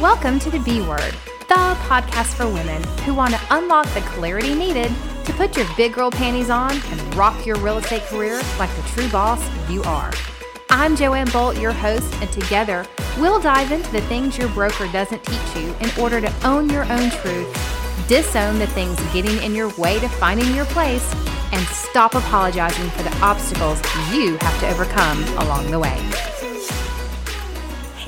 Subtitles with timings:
[0.00, 1.12] Welcome to the B Word,
[1.48, 4.92] the podcast for women who want to unlock the clarity needed
[5.24, 8.82] to put your big girl panties on and rock your real estate career like the
[8.90, 10.12] true boss you are.
[10.70, 12.86] I'm Joanne Bolt, your host, and together
[13.18, 16.84] we'll dive into the things your broker doesn't teach you in order to own your
[16.92, 21.12] own truth, disown the things getting in your way to finding your place,
[21.50, 26.37] and stop apologizing for the obstacles you have to overcome along the way.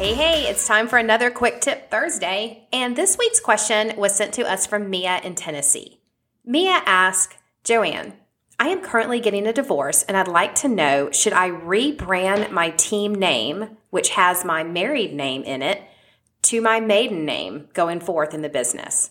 [0.00, 2.66] Hey, hey, it's time for another Quick Tip Thursday.
[2.72, 6.00] And this week's question was sent to us from Mia in Tennessee.
[6.42, 8.14] Mia asked, Joanne,
[8.58, 12.70] I am currently getting a divorce and I'd like to know should I rebrand my
[12.70, 15.82] team name, which has my married name in it,
[16.44, 19.10] to my maiden name going forth in the business?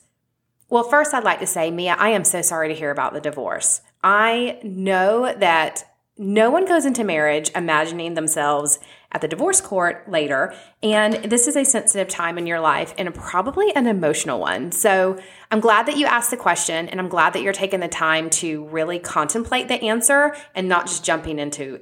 [0.70, 3.22] Well, first, I'd like to say, Mia, I am so sorry to hear about the
[3.22, 3.82] divorce.
[4.04, 5.84] I know that
[6.18, 8.80] no one goes into marriage imagining themselves
[9.12, 10.54] at the divorce court later.
[10.84, 14.72] And this is a sensitive time in your life and probably an emotional one.
[14.72, 15.20] So
[15.52, 18.30] I'm glad that you asked the question and I'm glad that you're taking the time
[18.32, 21.82] to really contemplate the answer and not just jumping into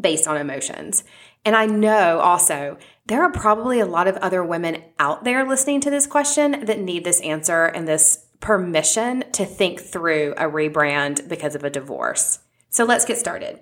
[0.00, 1.04] based on emotions.
[1.44, 5.80] And I know also there are probably a lot of other women out there listening
[5.82, 11.28] to this question that need this answer and this permission to think through a rebrand
[11.28, 12.40] because of a divorce.
[12.68, 13.60] So let's get started.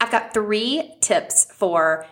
[0.00, 2.06] I've got three tips for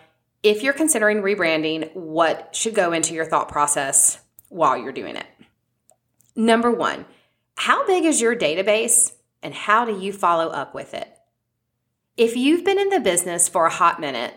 [0.45, 5.25] if you're considering rebranding, what should go into your thought process while you're doing it?
[6.35, 7.05] Number one,
[7.55, 11.11] how big is your database and how do you follow up with it?
[12.15, 14.35] If you've been in the business for a hot minute,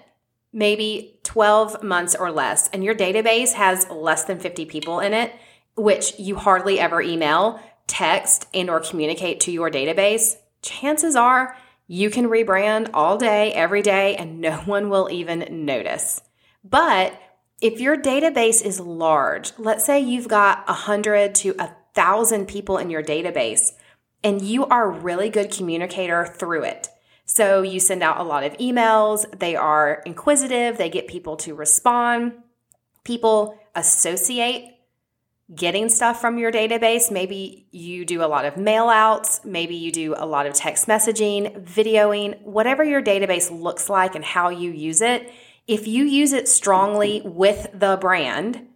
[0.51, 5.35] maybe 12 months or less, and your database has less than 50 people in it,
[5.77, 11.55] which you hardly ever email, text, and or communicate to your database, chances are
[11.89, 16.21] you can rebrand all day, every day, and no one will even notice.
[16.63, 17.21] But
[17.61, 23.03] if your database is large, let's say you've got 100 to 1,000 people in your
[23.03, 23.73] database,
[24.23, 26.89] and you are a really good communicator through it.
[27.25, 31.55] So you send out a lot of emails, they are inquisitive, they get people to
[31.55, 32.33] respond.
[33.05, 34.78] People associate
[35.55, 37.11] getting stuff from your database.
[37.11, 40.87] Maybe you do a lot of mail outs, maybe you do a lot of text
[40.87, 45.33] messaging, videoing, whatever your database looks like and how you use it.
[45.67, 48.67] If you use it strongly with the brand,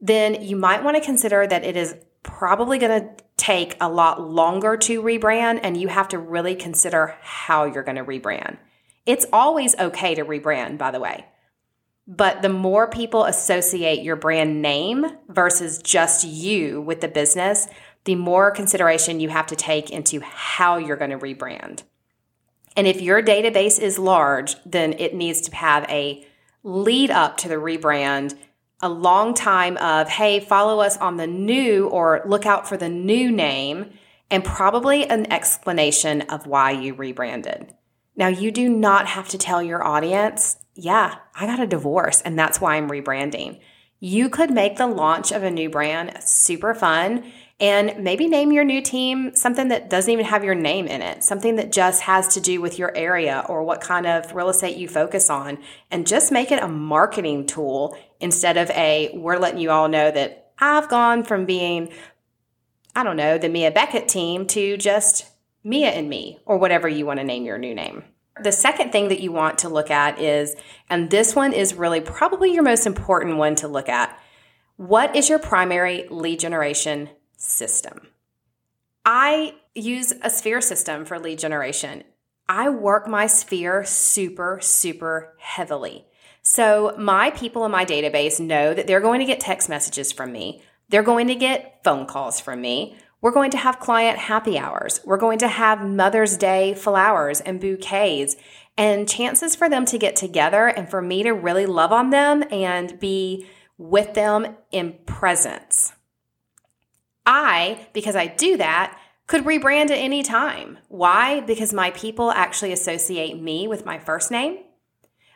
[0.00, 4.20] then you might want to consider that it is probably going to take a lot
[4.20, 8.56] longer to rebrand and you have to really consider how you're going to rebrand.
[9.06, 11.26] It's always okay to rebrand, by the way.
[12.06, 17.66] But the more people associate your brand name versus just you with the business,
[18.04, 21.82] the more consideration you have to take into how you're going to rebrand.
[22.76, 26.26] And if your database is large, then it needs to have a
[26.62, 28.34] lead up to the rebrand,
[28.82, 32.88] a long time of, hey, follow us on the new or look out for the
[32.88, 33.92] new name,
[34.30, 37.72] and probably an explanation of why you rebranded.
[38.16, 42.38] Now, you do not have to tell your audience yeah, I got a divorce and
[42.38, 43.60] that's why I'm rebranding.
[44.00, 47.30] You could make the launch of a new brand super fun
[47.60, 51.22] and maybe name your new team something that doesn't even have your name in it,
[51.22, 54.76] something that just has to do with your area or what kind of real estate
[54.76, 55.58] you focus on,
[55.90, 60.10] and just make it a marketing tool instead of a we're letting you all know
[60.10, 61.92] that I've gone from being,
[62.96, 65.30] I don't know, the Mia Beckett team to just
[65.64, 68.04] Mia and me or whatever you want to name your new name.
[68.42, 70.54] The second thing that you want to look at is,
[70.90, 74.18] and this one is really probably your most important one to look at,
[74.76, 78.08] what is your primary lead generation system?
[79.04, 82.04] I use a sphere system for lead generation.
[82.48, 86.04] I work my sphere super, super heavily.
[86.42, 90.32] So my people in my database know that they're going to get text messages from
[90.32, 90.62] me.
[90.88, 92.96] They're going to get phone calls from me.
[93.24, 95.00] We're going to have client happy hours.
[95.02, 98.36] We're going to have Mother's Day flowers and bouquets
[98.76, 102.44] and chances for them to get together and for me to really love on them
[102.50, 103.46] and be
[103.78, 105.94] with them in presence.
[107.24, 110.76] I, because I do that, could rebrand at any time.
[110.88, 111.40] Why?
[111.40, 114.58] Because my people actually associate me with my first name,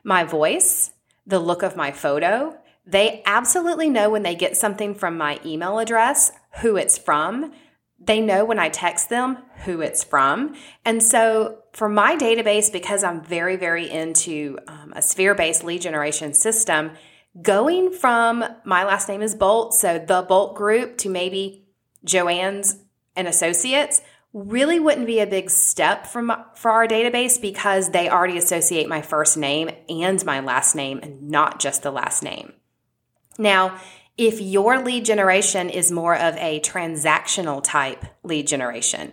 [0.04, 0.90] my voice,
[1.26, 2.54] the look of my photo.
[2.86, 7.54] They absolutely know when they get something from my email address who it's from
[7.98, 10.54] they know when I text them who it's from.
[10.84, 15.82] And so for my database, because I'm very, very into um, a sphere based lead
[15.82, 16.92] generation system,
[17.42, 21.66] going from my last name is Bolt, so the Bolt group, to maybe
[22.04, 22.78] Joanne's
[23.16, 24.00] and Associates
[24.32, 29.02] really wouldn't be a big step from for our database because they already associate my
[29.02, 32.52] first name and my last name and not just the last name.
[33.38, 33.78] Now,
[34.18, 39.12] If your lead generation is more of a transactional type lead generation,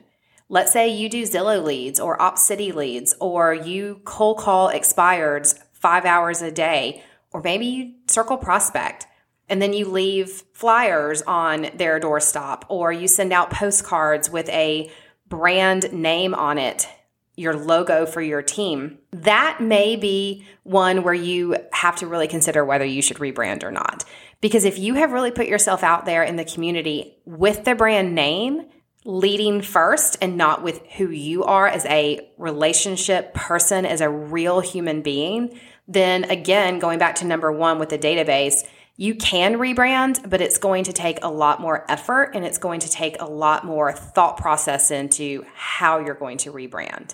[0.50, 6.06] let's say you do Zillow leads or OpCity leads, or you cold call expireds five
[6.06, 9.06] hours a day, or maybe you circle prospect
[9.48, 14.90] and then you leave flyers on their doorstop, or you send out postcards with a
[15.30, 16.88] brand name on it,
[17.36, 18.98] your logo for your team.
[19.12, 23.72] That may be one where you have to really consider whether you should rebrand or
[23.72, 24.04] not.
[24.42, 28.14] Because if you have really put yourself out there in the community with the brand
[28.16, 28.68] name,
[29.06, 34.60] leading first and not with who you are as a relationship person, as a real
[34.60, 38.64] human being, then again, going back to number one with the database,
[38.98, 42.80] you can rebrand, but it's going to take a lot more effort and it's going
[42.80, 47.14] to take a lot more thought process into how you're going to rebrand.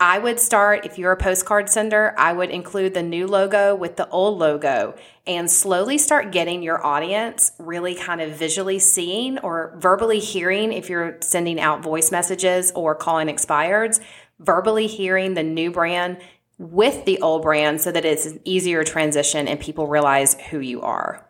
[0.00, 3.96] I would start, if you're a postcard sender, I would include the new logo with
[3.96, 4.94] the old logo
[5.26, 10.88] and slowly start getting your audience really kind of visually seeing or verbally hearing if
[10.88, 14.00] you're sending out voice messages or calling expireds,
[14.38, 16.18] verbally hearing the new brand
[16.58, 20.80] with the old brand so that it's an easier transition and people realize who you
[20.80, 21.28] are.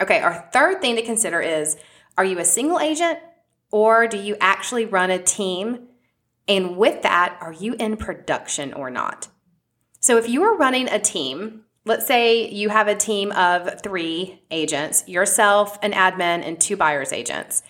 [0.00, 1.76] Okay, our third thing to consider is
[2.18, 3.20] are you a single agent
[3.70, 5.86] or do you actually run a team?
[6.50, 9.28] And with that, are you in production or not?
[10.00, 14.42] So if you are running a team, let's say you have a team of three
[14.50, 17.62] agents, yourself, an admin, and two buyer's agents,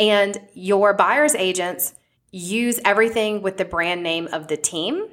[0.00, 1.94] and your buyer's agents
[2.32, 5.10] use everything with the brand name of the team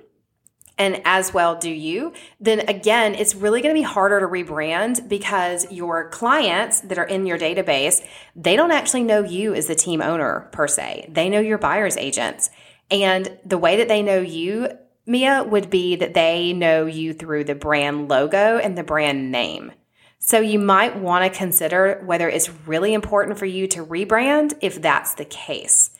[0.81, 5.07] and as well do you, then again, it's really going to be harder to rebrand
[5.07, 8.03] because your clients that are in your database,
[8.35, 11.07] they don't actually know you as the team owner per se.
[11.07, 12.49] They know your buyer's agents.
[12.91, 14.69] And the way that they know you,
[15.05, 19.71] Mia, would be that they know you through the brand logo and the brand name.
[20.19, 24.79] So you might want to consider whether it's really important for you to rebrand if
[24.81, 25.91] that's the case,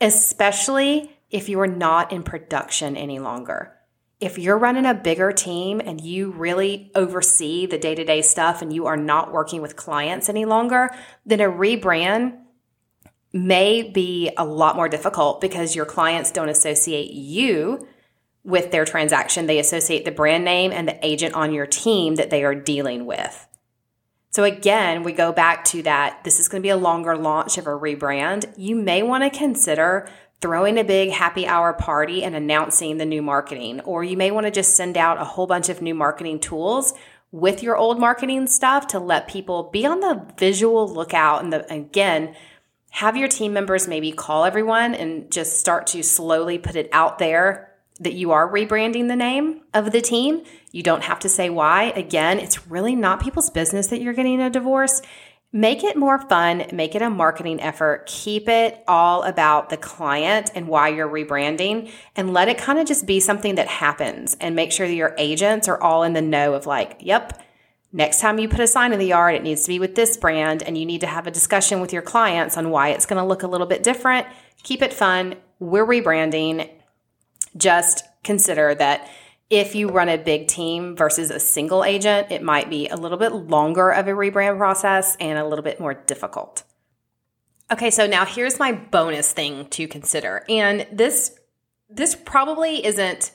[0.00, 3.78] especially if you are not in production any longer
[4.20, 8.62] if you're running a bigger team and you really oversee the day to day stuff
[8.62, 10.90] and you are not working with clients any longer,
[11.24, 12.36] then a rebrand
[13.32, 17.86] may be a lot more difficult because your clients don't associate you
[18.44, 19.46] with their transaction.
[19.46, 23.04] They associate the brand name and the agent on your team that they are dealing
[23.04, 23.46] with.
[24.30, 26.22] So, again, we go back to that.
[26.24, 28.52] This is going to be a longer launch of a rebrand.
[28.56, 30.08] You may want to consider
[30.40, 33.80] throwing a big happy hour party and announcing the new marketing.
[33.80, 36.94] Or you may want to just send out a whole bunch of new marketing tools
[37.32, 41.42] with your old marketing stuff to let people be on the visual lookout.
[41.42, 42.34] And the, again,
[42.90, 47.18] have your team members maybe call everyone and just start to slowly put it out
[47.18, 50.42] there that you are rebranding the name of the team.
[50.70, 51.84] You don't have to say why.
[51.96, 55.02] Again, it's really not people's business that you're getting a divorce.
[55.50, 60.50] Make it more fun, make it a marketing effort, keep it all about the client
[60.54, 64.54] and why you're rebranding, and let it kind of just be something that happens and
[64.54, 67.42] make sure that your agents are all in the know of like, yep,
[67.92, 70.16] next time you put a sign in the yard, it needs to be with this
[70.16, 73.20] brand, and you need to have a discussion with your clients on why it's going
[73.20, 74.26] to look a little bit different.
[74.62, 75.36] Keep it fun.
[75.58, 76.70] We're rebranding.
[77.56, 79.08] Just consider that
[79.50, 83.16] if you run a big team versus a single agent, it might be a little
[83.16, 86.64] bit longer of a rebrand process and a little bit more difficult.
[87.70, 90.44] Okay, so now here's my bonus thing to consider.
[90.48, 91.34] And this
[91.90, 93.30] this probably isn't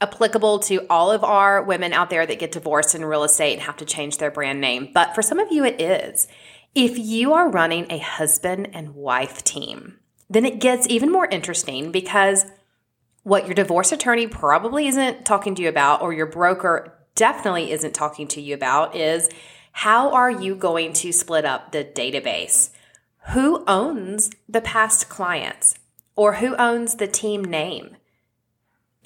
[0.00, 3.62] applicable to all of our women out there that get divorced in real estate and
[3.62, 6.28] have to change their brand name, but for some of you it is.
[6.74, 9.98] If you are running a husband and wife team,
[10.28, 12.44] then it gets even more interesting because
[13.22, 17.94] what your divorce attorney probably isn't talking to you about, or your broker definitely isn't
[17.94, 19.28] talking to you about, is
[19.72, 22.70] how are you going to split up the database?
[23.30, 25.74] Who owns the past clients?
[26.14, 27.96] Or who owns the team name?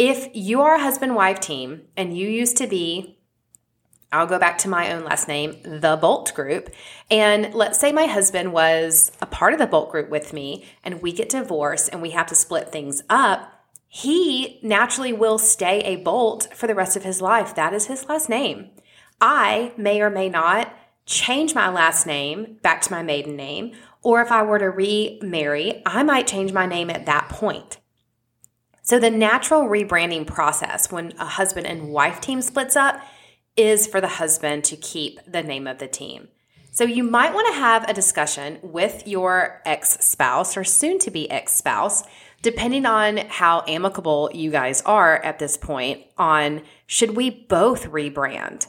[0.03, 3.19] If you are a husband wife team and you used to be
[4.13, 6.71] I'll go back to my own last name, the Bolt Group.
[7.13, 11.01] And let's say my husband was a part of the Bolt Group with me and
[11.01, 13.61] we get divorced and we have to split things up
[13.93, 17.57] he naturally will stay a Bolt for the rest of his life.
[17.57, 18.71] That is his last name.
[19.21, 20.73] I may or may not
[21.07, 25.83] change my last name back to my maiden name, or if I were to remarry,
[25.85, 27.79] I might change my name at that point.
[28.83, 33.01] So, the natural rebranding process when a husband and wife team splits up
[33.57, 36.29] is for the husband to keep the name of the team.
[36.73, 41.11] So, you might want to have a discussion with your ex spouse or soon to
[41.11, 42.05] be ex spouse
[42.43, 48.67] depending on how amicable you guys are at this point, on should we both rebrand?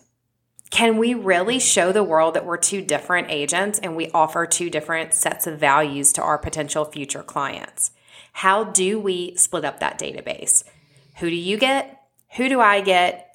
[0.69, 4.69] Can we really show the world that we're two different agents and we offer two
[4.69, 7.91] different sets of values to our potential future clients?
[8.31, 10.63] How do we split up that database?
[11.19, 12.01] Who do you get?
[12.37, 13.27] Who do I get?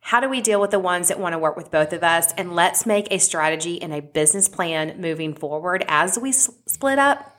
[0.00, 2.32] How do we deal with the ones that want to work with both of us?
[2.38, 7.36] And let's make a strategy and a business plan moving forward as we split up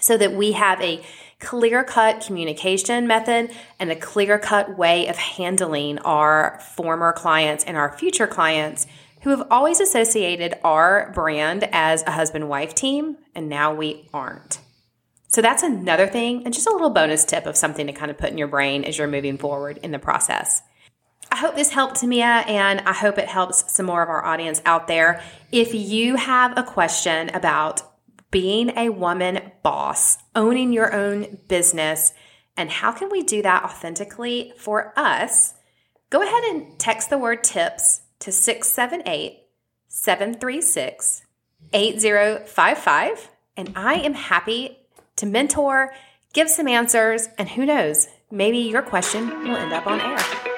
[0.00, 1.02] so that we have a
[1.38, 7.76] clear cut communication method and a clear cut way of handling our former clients and
[7.76, 8.86] our future clients
[9.22, 14.60] who have always associated our brand as a husband wife team, and now we aren't.
[15.30, 18.18] So that's another thing, and just a little bonus tip of something to kind of
[18.18, 20.62] put in your brain as you're moving forward in the process.
[21.30, 24.60] I hope this helped Tamia, and I hope it helps some more of our audience
[24.66, 25.22] out there.
[25.52, 27.82] If you have a question about
[28.32, 32.12] being a woman boss, owning your own business,
[32.56, 35.54] and how can we do that authentically for us?
[36.10, 39.44] Go ahead and text the word tips to 678
[39.86, 41.22] 736
[41.72, 44.79] 8055, and I am happy
[45.20, 45.92] to mentor,
[46.32, 50.49] give some answers, and who knows, maybe your question will end up on air.